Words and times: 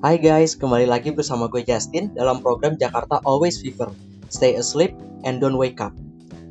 Hai 0.00 0.16
guys, 0.16 0.56
kembali 0.56 0.88
lagi 0.88 1.12
bersama 1.12 1.44
gue 1.44 1.60
Justin 1.60 2.08
dalam 2.16 2.40
program 2.40 2.72
Jakarta 2.72 3.20
Always 3.20 3.60
Fever. 3.60 3.92
Stay 4.32 4.56
asleep 4.56 4.96
and 5.28 5.44
don't 5.44 5.60
wake 5.60 5.76
up. 5.76 5.92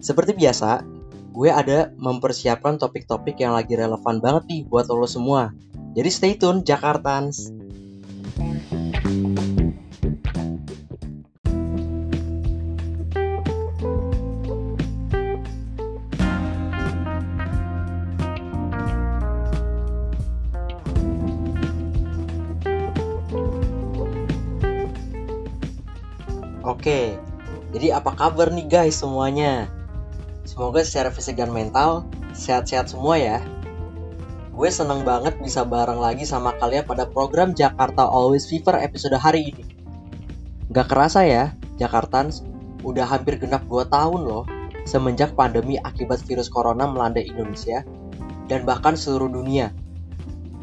Seperti 0.05 0.37
biasa, 0.37 0.85
gue 1.33 1.49
ada 1.49 1.89
mempersiapkan 1.97 2.77
topik-topik 2.77 3.41
yang 3.41 3.57
lagi 3.57 3.73
relevan 3.73 4.21
banget 4.21 4.45
nih 4.53 4.61
buat 4.69 4.85
lo 4.93 5.09
semua. 5.09 5.49
Jadi 5.97 6.09
stay 6.13 6.33
tune 6.37 6.61
Jakartans. 6.61 7.49
Oke, 26.79 27.19
jadi 27.75 27.99
apa 27.99 28.15
kabar 28.15 28.55
nih 28.55 28.63
guys 28.63 29.03
semuanya? 29.03 29.67
Semoga 30.47 30.79
secara 30.79 31.11
fisik 31.11 31.35
dan 31.35 31.51
mental 31.51 32.07
sehat-sehat 32.31 32.87
semua 32.87 33.19
ya. 33.19 33.43
Gue 34.55 34.71
seneng 34.71 35.03
banget 35.03 35.35
bisa 35.43 35.67
bareng 35.67 35.99
lagi 35.99 36.23
sama 36.23 36.55
kalian 36.55 36.87
pada 36.87 37.03
program 37.03 37.51
Jakarta 37.51 38.07
Always 38.07 38.47
Fever 38.47 38.79
episode 38.79 39.19
hari 39.19 39.51
ini. 39.51 39.67
Gak 40.71 40.87
kerasa 40.87 41.27
ya, 41.27 41.51
Jakartans 41.75 42.47
udah 42.87 43.03
hampir 43.03 43.35
genap 43.43 43.67
2 43.67 43.83
tahun 43.91 44.23
loh 44.23 44.47
semenjak 44.87 45.35
pandemi 45.35 45.75
akibat 45.83 46.23
virus 46.23 46.47
corona 46.47 46.87
melanda 46.87 47.19
Indonesia 47.19 47.83
dan 48.47 48.63
bahkan 48.63 48.95
seluruh 48.95 49.27
dunia. 49.27 49.75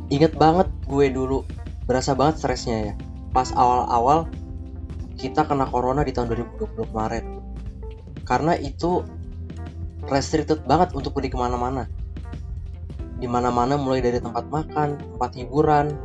Ingat 0.09 0.33
banget 0.41 0.73
gue 0.89 1.13
dulu, 1.13 1.45
berasa 1.85 2.17
banget 2.17 2.41
stresnya 2.41 2.77
ya. 2.81 2.95
Pas 3.37 3.53
awal-awal 3.53 4.33
kita 5.17 5.49
kena 5.49 5.65
corona 5.67 6.05
di 6.05 6.13
tahun 6.13 6.33
2020 6.33 6.93
kemarin. 6.93 7.25
Karena 8.29 8.53
itu 8.57 9.03
restricted 10.07 10.63
banget 10.69 10.93
untuk 10.93 11.17
pergi 11.17 11.33
ke 11.33 11.39
mana-mana. 11.41 11.89
Di 13.17 13.25
mana-mana 13.25 13.81
mulai 13.81 14.05
dari 14.05 14.21
tempat 14.21 14.45
makan, 14.53 15.01
tempat 15.17 15.31
hiburan, 15.41 15.97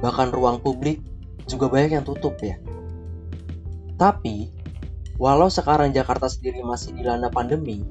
bahkan 0.00 0.32
ruang 0.32 0.58
publik 0.64 1.04
juga 1.44 1.68
banyak 1.68 2.00
yang 2.00 2.04
tutup 2.08 2.40
ya. 2.40 2.56
Tapi, 4.00 4.48
walau 5.20 5.52
sekarang 5.52 5.92
Jakarta 5.92 6.26
sendiri 6.26 6.64
masih 6.64 6.96
dilanda 6.96 7.28
pandemi, 7.28 7.84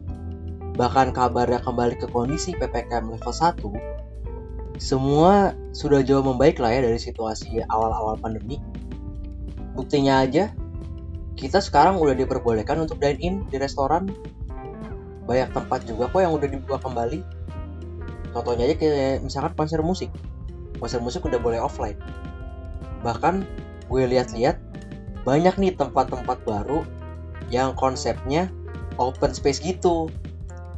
bahkan 0.73 1.13
kabarnya 1.13 1.61
kembali 1.61 2.01
ke 2.01 2.09
kondisi 2.09 2.57
PPKM 2.57 3.13
level 3.13 3.31
1, 3.31 4.81
semua 4.81 5.53
sudah 5.77 6.01
jauh 6.01 6.25
membaik 6.25 6.57
lah 6.57 6.73
ya 6.73 6.81
dari 6.81 6.97
situasi 6.97 7.61
awal-awal 7.69 8.17
pandemi 8.17 8.57
Buktinya 9.81 10.21
aja, 10.21 10.53
kita 11.33 11.57
sekarang 11.57 11.97
udah 11.97 12.13
diperbolehkan 12.13 12.85
untuk 12.85 13.01
dine 13.01 13.17
in 13.17 13.35
di 13.49 13.57
restoran. 13.57 14.13
Banyak 15.25 15.57
tempat 15.57 15.89
juga 15.89 16.05
kok 16.05 16.21
yang 16.21 16.37
udah 16.37 16.45
dibuka 16.45 16.77
kembali. 16.85 17.25
Contohnya 18.29 18.69
aja 18.69 18.77
kayak 18.77 19.25
misalkan 19.25 19.57
konser 19.57 19.81
musik. 19.81 20.13
Konser 20.77 21.01
musik 21.01 21.25
udah 21.25 21.41
boleh 21.41 21.57
offline. 21.57 21.97
Bahkan 23.01 23.41
gue 23.89 24.03
lihat-lihat 24.05 24.61
banyak 25.25 25.57
nih 25.57 25.73
tempat-tempat 25.73 26.45
baru 26.45 26.85
yang 27.49 27.73
konsepnya 27.73 28.53
open 29.01 29.33
space 29.33 29.65
gitu. 29.65 30.13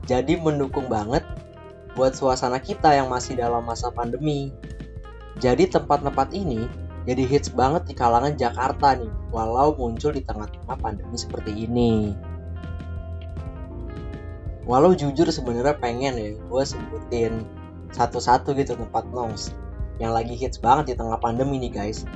Jadi 0.08 0.40
mendukung 0.40 0.88
banget 0.88 1.28
buat 2.00 2.16
suasana 2.16 2.64
kita 2.64 2.96
yang 2.96 3.12
masih 3.12 3.36
dalam 3.36 3.68
masa 3.68 3.92
pandemi. 3.92 4.56
Jadi 5.44 5.68
tempat-tempat 5.68 6.32
ini 6.32 6.83
jadi 7.04 7.24
hits 7.28 7.52
banget 7.52 7.84
di 7.92 7.94
kalangan 7.96 8.40
Jakarta 8.40 8.96
nih, 8.96 9.12
walau 9.36 9.76
muncul 9.76 10.16
di 10.16 10.24
tengah-tengah 10.24 10.78
pandemi 10.80 11.20
seperti 11.20 11.52
ini. 11.52 12.16
Walau 14.64 14.96
jujur 14.96 15.28
sebenarnya 15.28 15.76
pengen 15.76 16.16
ya, 16.16 16.32
gue 16.40 16.64
sebutin 16.64 17.44
satu-satu 17.92 18.56
gitu 18.56 18.80
tempat 18.80 19.04
nongs 19.12 19.52
yang 20.00 20.16
lagi 20.16 20.34
hits 20.34 20.56
banget 20.58 20.92
di 20.92 20.96
tengah 20.96 21.20
pandemi 21.20 21.60
nih 21.60 21.72
guys. 21.76 22.08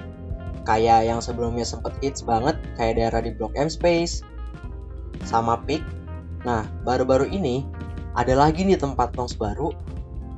Kayak 0.64 1.04
yang 1.08 1.20
sebelumnya 1.20 1.68
sempet 1.68 1.92
hits 2.00 2.24
banget, 2.24 2.56
kayak 2.80 2.96
daerah 2.96 3.20
di 3.20 3.36
Blok 3.36 3.52
M 3.60 3.68
Space, 3.68 4.24
sama 5.28 5.60
Peak. 5.68 5.84
Nah, 6.48 6.64
baru-baru 6.88 7.28
ini 7.28 7.68
ada 8.16 8.32
lagi 8.40 8.64
nih 8.64 8.80
tempat 8.80 9.12
nongs 9.20 9.36
baru 9.36 9.76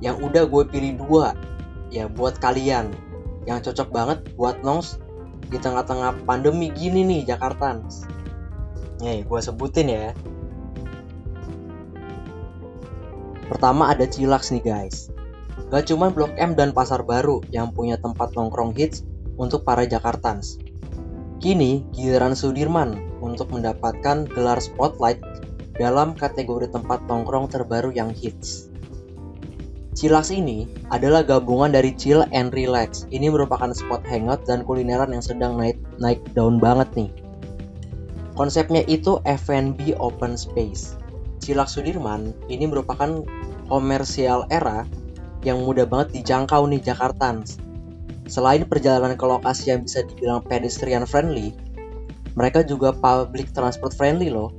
yang 0.01 0.17
udah 0.25 0.49
gue 0.49 0.63
pilih 0.65 0.97
dua 0.97 1.37
ya 1.93 2.09
buat 2.09 2.37
kalian 2.41 2.89
yang 3.47 3.63
cocok 3.63 3.89
banget 3.91 4.19
buat 4.35 4.59
nongs 4.65 4.99
di 5.47 5.57
tengah-tengah 5.57 6.27
pandemi 6.27 6.73
gini 6.73 7.05
nih 7.05 7.35
Jakarta. 7.35 7.79
Nih, 8.99 9.23
gue 9.23 9.39
sebutin 9.39 9.87
ya. 9.87 10.11
Pertama 13.49 13.89
ada 13.89 14.05
Cilax 14.05 14.53
nih 14.53 14.61
guys. 14.61 15.09
Gak 15.69 15.89
cuma 15.89 16.13
Blok 16.13 16.33
M 16.37 16.53
dan 16.53 16.73
Pasar 16.73 17.01
Baru 17.05 17.41
yang 17.49 17.73
punya 17.73 17.97
tempat 17.97 18.33
nongkrong 18.37 18.77
hits 18.77 19.01
untuk 19.37 19.65
para 19.65 19.85
Jakartans. 19.85 20.61
Kini 21.39 21.87
giliran 21.95 22.35
Sudirman 22.35 22.99
untuk 23.23 23.49
mendapatkan 23.55 24.27
gelar 24.27 24.59
spotlight 24.59 25.23
dalam 25.79 26.11
kategori 26.13 26.69
tempat 26.69 27.07
nongkrong 27.07 27.47
terbaru 27.47 27.95
yang 27.95 28.11
hits. 28.11 28.67
Chillax 29.97 30.29
ini 30.29 30.69
adalah 30.93 31.25
gabungan 31.25 31.73
dari 31.73 31.97
chill 31.97 32.21
and 32.29 32.53
relax. 32.53 33.09
Ini 33.09 33.33
merupakan 33.33 33.73
spot 33.73 34.05
hangout 34.05 34.45
dan 34.45 34.61
kulineran 34.61 35.09
yang 35.09 35.25
sedang 35.25 35.57
naik 35.57 35.81
naik 35.97 36.21
daun 36.37 36.61
banget 36.61 36.93
nih. 36.93 37.11
Konsepnya 38.37 38.85
itu 38.85 39.17
F&B 39.25 39.97
open 39.97 40.37
space. 40.37 40.95
Chillax 41.41 41.75
Sudirman 41.75 42.31
ini 42.47 42.69
merupakan 42.69 43.25
komersial 43.67 44.45
era 44.53 44.85
yang 45.43 45.65
mudah 45.65 45.89
banget 45.89 46.21
dijangkau 46.21 46.69
nih 46.69 46.79
Jakartans. 46.83 47.59
Selain 48.29 48.61
perjalanan 48.69 49.17
ke 49.17 49.25
lokasi 49.25 49.73
yang 49.73 49.81
bisa 49.81 50.05
dibilang 50.05 50.45
pedestrian 50.45 51.03
friendly, 51.09 51.51
mereka 52.37 52.61
juga 52.61 52.93
public 52.93 53.51
transport 53.57 53.97
friendly 53.97 54.29
loh. 54.29 54.53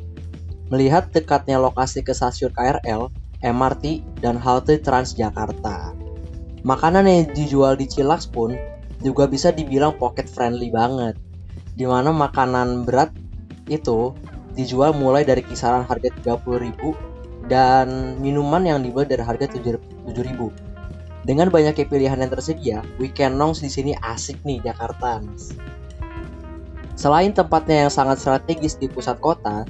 Melihat 0.75 1.15
dekatnya 1.15 1.63
lokasi 1.63 2.03
ke 2.03 2.11
stasiun 2.11 2.51
KRL, 2.51 3.09
MRT, 3.41 4.05
dan 4.21 4.37
halte 4.37 4.77
Transjakarta. 4.81 5.97
Makanan 6.61 7.09
yang 7.09 7.33
dijual 7.33 7.73
di 7.81 7.89
Cilax 7.89 8.29
pun 8.29 8.53
juga 9.01 9.25
bisa 9.25 9.49
dibilang 9.49 9.97
pocket 9.97 10.29
friendly 10.29 10.69
banget. 10.69 11.17
Di 11.73 11.89
mana 11.89 12.13
makanan 12.13 12.85
berat 12.85 13.17
itu 13.73 14.13
dijual 14.53 14.93
mulai 14.93 15.25
dari 15.25 15.41
kisaran 15.41 15.89
harga 15.89 16.13
30.000 16.21 17.49
dan 17.49 18.21
minuman 18.21 18.61
yang 18.61 18.85
dibuat 18.85 19.09
dari 19.09 19.25
harga 19.25 19.49
7.000. 19.57 19.81
Dengan 21.25 21.49
banyaknya 21.53 21.85
pilihan 21.89 22.21
yang 22.21 22.33
tersedia, 22.33 22.79
weekend 23.01 23.37
nongs 23.41 23.65
di 23.65 23.73
sini 23.73 23.93
asik 23.97 24.41
nih 24.45 24.61
Jakarta. 24.65 25.21
Selain 26.97 27.33
tempatnya 27.33 27.89
yang 27.89 27.93
sangat 27.93 28.21
strategis 28.21 28.77
di 28.77 28.89
pusat 28.89 29.17
kota, 29.25 29.65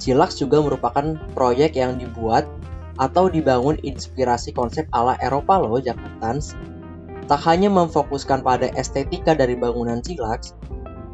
Cilax 0.00 0.40
juga 0.40 0.64
merupakan 0.64 1.20
proyek 1.36 1.76
yang 1.76 2.00
dibuat 2.00 2.48
atau 3.00 3.28
dibangun 3.28 3.78
inspirasi 3.80 4.52
konsep 4.52 4.84
ala 4.92 5.16
Eropa 5.20 5.60
loh 5.60 5.80
Jakartans. 5.80 6.56
Tak 7.30 7.40
hanya 7.48 7.72
memfokuskan 7.72 8.42
pada 8.44 8.68
estetika 8.76 9.32
dari 9.32 9.56
bangunan 9.56 10.02
Cilax, 10.04 10.52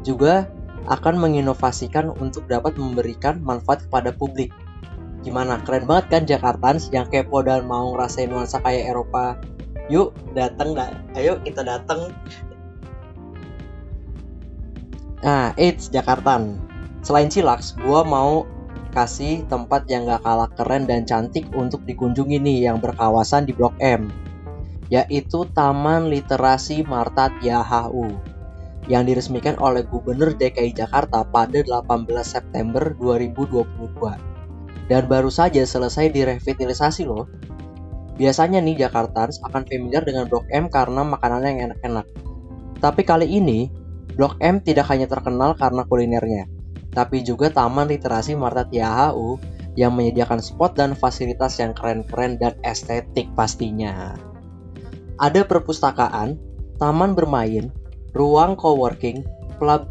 juga 0.01 0.49
akan 0.89 1.21
menginovasikan 1.21 2.09
untuk 2.17 2.49
dapat 2.49 2.75
memberikan 2.75 3.39
manfaat 3.45 3.85
kepada 3.85 4.09
publik. 4.15 4.49
Gimana? 5.21 5.59
Keren 5.67 5.85
banget 5.85 6.05
kan 6.09 6.23
Jakartans 6.25 6.89
yang 6.95 7.05
kepo 7.11 7.43
dan 7.43 7.67
mau 7.67 7.93
ngerasain 7.93 8.31
nuansa 8.31 8.63
kayak 8.63 8.95
Eropa? 8.95 9.37
Yuk, 9.91 10.15
datang 10.33 10.73
dah. 10.73 10.89
Ayo 11.13 11.37
kita 11.43 11.61
datang. 11.61 12.13
Nah, 15.19 15.51
it's 15.59 15.91
Jakartan. 15.91 16.55
Selain 17.03 17.27
Cilax, 17.27 17.75
gua 17.83 18.07
mau 18.07 18.47
kasih 18.91 19.45
tempat 19.45 19.85
yang 19.87 20.09
gak 20.09 20.25
kalah 20.25 20.49
keren 20.53 20.89
dan 20.89 21.05
cantik 21.05 21.45
untuk 21.53 21.85
dikunjungi 21.85 22.41
nih 22.41 22.69
yang 22.69 22.77
berkawasan 22.81 23.45
di 23.45 23.53
Blok 23.53 23.77
M 23.81 24.09
yaitu 24.89 25.45
Taman 25.53 26.09
Literasi 26.09 26.81
Marta 26.81 27.29
Tiahahu 27.37 28.09
yang 28.89 29.05
diresmikan 29.05 29.53
oleh 29.61 29.85
Gubernur 29.85 30.33
DKI 30.33 30.73
Jakarta 30.73 31.21
pada 31.21 31.61
18 31.61 32.09
September 32.25 32.89
2022 32.97 34.29
dan 34.89 35.05
baru 35.05 35.29
saja 35.29 35.61
selesai 35.61 36.09
direvitalisasi 36.09 37.05
loh. 37.05 37.29
Biasanya 38.17 38.59
nih 38.59 38.83
Jakartans 38.89 39.39
akan 39.45 39.63
familiar 39.63 40.03
dengan 40.03 40.25
Blok 40.27 40.49
M 40.49 40.67
karena 40.67 41.05
makanannya 41.05 41.49
yang 41.55 41.61
enak-enak. 41.71 42.05
Tapi 42.81 43.01
kali 43.05 43.29
ini, 43.29 43.69
Blok 44.17 44.41
M 44.43 44.59
tidak 44.59 44.89
hanya 44.91 45.07
terkenal 45.07 45.55
karena 45.55 45.87
kulinernya, 45.87 46.49
tapi 46.93 47.21
juga 47.21 47.53
Taman 47.53 47.89
Literasi 47.89 48.33
Marta 48.33 48.65
Tiahau 48.65 49.37
yang 49.77 49.95
menyediakan 49.95 50.41
spot 50.41 50.75
dan 50.75 50.97
fasilitas 50.97 51.61
yang 51.61 51.71
keren-keren 51.71 52.35
dan 52.41 52.57
estetik 52.65 53.29
pastinya. 53.37 54.17
Ada 55.19 55.45
perpustakaan, 55.45 56.39
taman 56.79 57.13
bermain, 57.15 57.71
ruang 58.15 58.55
coworking 58.55 59.23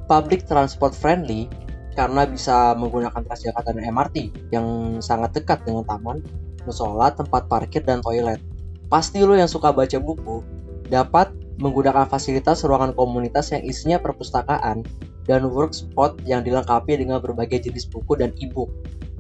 public 0.09 0.49
transport 0.49 0.97
friendly 0.97 1.47
karena 1.93 2.25
bisa 2.25 2.73
menggunakan 2.79 3.27
Transjakarta 3.27 3.75
dan 3.75 3.85
MRT 3.91 4.17
yang 4.55 4.99
sangat 5.03 5.37
dekat 5.37 5.67
dengan 5.67 5.85
taman, 5.85 6.25
musola, 6.65 7.13
tempat 7.13 7.51
parkir, 7.51 7.83
dan 7.85 8.01
toilet. 8.01 8.41
Pasti 8.89 9.21
lo 9.21 9.37
yang 9.37 9.51
suka 9.51 9.75
baca 9.75 9.99
buku 10.01 10.41
dapat 10.89 11.35
menggunakan 11.59 12.07
fasilitas 12.09 12.63
ruangan 12.65 12.95
komunitas 12.95 13.51
yang 13.53 13.67
isinya 13.67 13.99
perpustakaan 13.99 14.87
dan 15.29 15.45
workspot 15.47 16.25
yang 16.25 16.41
dilengkapi 16.41 16.97
dengan 16.97 17.21
berbagai 17.21 17.69
jenis 17.69 17.85
buku 17.87 18.17
dan 18.17 18.33
e-book. 18.41 18.73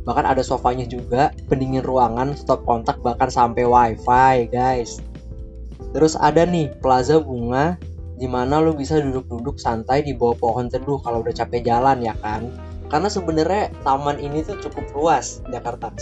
Bahkan 0.08 0.24
ada 0.24 0.40
sofanya 0.40 0.88
juga, 0.88 1.28
pendingin 1.52 1.84
ruangan, 1.84 2.32
stop 2.32 2.64
kontak, 2.64 2.96
bahkan 3.04 3.28
sampai 3.28 3.68
wifi 3.68 4.48
guys. 4.48 5.04
Terus 5.92 6.16
ada 6.16 6.48
nih 6.48 6.72
plaza 6.80 7.20
bunga 7.20 7.76
di 8.18 8.26
mana 8.26 8.58
lo 8.58 8.74
bisa 8.74 8.98
duduk-duduk 8.98 9.60
santai 9.60 10.02
di 10.02 10.16
bawah 10.16 10.34
pohon 10.34 10.66
teduh 10.66 10.98
kalau 11.04 11.20
udah 11.20 11.36
capek 11.36 11.62
jalan 11.62 12.00
ya 12.00 12.16
kan. 12.24 12.48
Karena 12.88 13.12
sebenarnya 13.12 13.68
taman 13.84 14.16
ini 14.16 14.40
tuh 14.40 14.56
cukup 14.64 14.88
luas 14.96 15.44
Jakarta. 15.52 15.92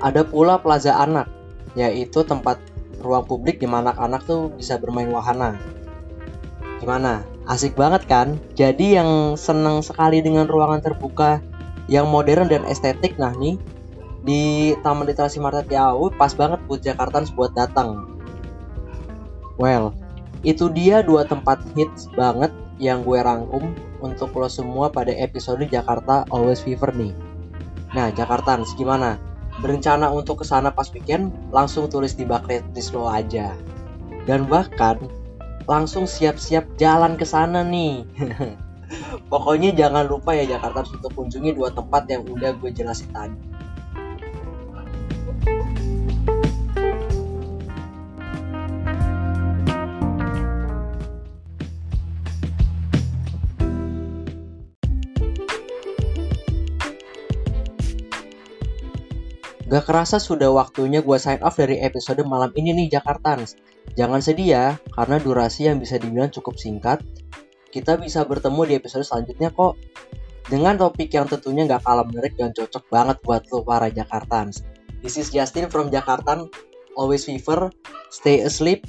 Ada 0.00 0.22
pula 0.24 0.62
plaza 0.62 0.94
anak, 0.94 1.26
yaitu 1.74 2.22
tempat 2.22 2.62
ruang 3.02 3.26
publik 3.26 3.58
di 3.58 3.66
mana 3.66 3.92
anak-anak 3.92 4.22
tuh 4.24 4.40
bisa 4.54 4.78
bermain 4.78 5.10
wahana. 5.10 5.58
Gimana? 6.80 7.26
Asik 7.50 7.74
banget 7.74 8.06
kan? 8.06 8.38
Jadi 8.54 8.94
yang 8.94 9.34
senang 9.34 9.82
sekali 9.82 10.22
dengan 10.22 10.46
ruangan 10.46 10.78
terbuka 10.78 11.42
yang 11.90 12.06
modern 12.06 12.46
dan 12.46 12.62
estetik 12.70 13.18
nah 13.18 13.34
nih 13.34 13.58
di 14.22 14.72
Taman 14.86 15.10
Literasi 15.10 15.42
Marta 15.42 15.66
Tiawu 15.66 16.14
pas 16.14 16.30
banget 16.30 16.62
buat 16.70 16.78
Jakarta 16.78 17.18
buat 17.34 17.50
datang. 17.50 18.06
Well, 19.58 19.98
itu 20.46 20.70
dia 20.70 21.02
dua 21.02 21.26
tempat 21.26 21.58
hits 21.74 22.06
banget 22.14 22.54
yang 22.78 23.02
gue 23.02 23.18
rangkum 23.18 23.74
untuk 23.98 24.30
lo 24.38 24.46
semua 24.46 24.88
pada 24.88 25.10
episode 25.10 25.66
Jakarta 25.66 26.22
Always 26.30 26.62
Fever 26.62 26.94
nih. 26.94 27.12
Nah, 27.90 28.14
Jakarta 28.14 28.56
gimana? 28.78 29.18
berencana 29.60 30.08
untuk 30.08 30.40
ke 30.40 30.44
sana 30.48 30.72
pas 30.72 30.88
weekend, 30.90 31.34
langsung 31.52 31.86
tulis 31.86 32.16
di 32.16 32.24
bucket 32.24 32.64
list 32.72 32.96
lo 32.96 33.06
aja. 33.06 33.52
Dan 34.24 34.48
bahkan 34.48 34.96
langsung 35.66 36.08
siap-siap 36.08 36.76
jalan 36.80 37.18
ke 37.18 37.26
sana 37.26 37.66
nih. 37.66 38.06
Pokoknya 39.30 39.70
jangan 39.74 40.06
lupa 40.06 40.34
ya 40.34 40.56
Jakarta 40.56 40.82
untuk 40.86 41.14
kunjungi 41.14 41.54
dua 41.54 41.70
tempat 41.70 42.10
yang 42.10 42.26
udah 42.26 42.54
gue 42.58 42.70
jelasin 42.74 43.10
tadi. 43.14 43.49
Gak 59.70 59.86
kerasa 59.86 60.18
sudah 60.18 60.50
waktunya 60.50 60.98
gue 60.98 61.14
sign 61.14 61.46
off 61.46 61.54
dari 61.54 61.78
episode 61.78 62.18
malam 62.26 62.50
ini 62.58 62.74
nih 62.74 62.98
Jakartans. 62.98 63.54
Jangan 63.94 64.18
sedih 64.18 64.48
ya, 64.50 64.66
karena 64.90 65.22
durasi 65.22 65.70
yang 65.70 65.78
bisa 65.78 65.94
dibilang 65.94 66.34
cukup 66.34 66.58
singkat. 66.58 66.98
Kita 67.70 67.94
bisa 67.94 68.26
bertemu 68.26 68.66
di 68.66 68.74
episode 68.82 69.06
selanjutnya 69.06 69.54
kok. 69.54 69.78
Dengan 70.50 70.74
topik 70.74 71.14
yang 71.14 71.30
tentunya 71.30 71.70
gak 71.70 71.86
kalah 71.86 72.02
menarik 72.02 72.34
dan 72.34 72.50
cocok 72.50 72.82
banget 72.90 73.22
buat 73.22 73.46
lo 73.54 73.62
para 73.62 73.86
Jakartans. 73.94 74.66
This 75.06 75.14
is 75.22 75.30
Justin 75.30 75.70
from 75.70 75.94
Jakarta. 75.94 76.50
Always 76.98 77.30
fever, 77.30 77.70
stay 78.10 78.42
asleep, 78.42 78.82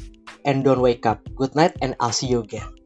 and 0.50 0.66
don't 0.66 0.82
wake 0.82 1.06
up. 1.06 1.22
Good 1.38 1.54
night 1.54 1.78
and 1.86 1.94
I'll 2.02 2.10
see 2.10 2.34
you 2.34 2.42
again. 2.42 2.81